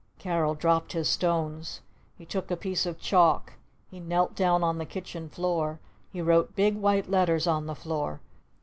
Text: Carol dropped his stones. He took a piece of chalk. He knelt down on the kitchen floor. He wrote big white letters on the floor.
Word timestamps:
Carol 0.17 0.55
dropped 0.55 0.93
his 0.93 1.07
stones. 1.07 1.81
He 2.17 2.25
took 2.25 2.49
a 2.49 2.57
piece 2.57 2.87
of 2.87 2.97
chalk. 2.99 3.53
He 3.91 3.99
knelt 3.99 4.33
down 4.33 4.63
on 4.63 4.79
the 4.79 4.85
kitchen 4.87 5.29
floor. 5.29 5.77
He 6.11 6.23
wrote 6.23 6.55
big 6.55 6.75
white 6.75 7.07
letters 7.07 7.45
on 7.45 7.67
the 7.67 7.75
floor. 7.75 8.19